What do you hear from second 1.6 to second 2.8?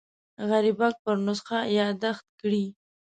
یاداښت کړی.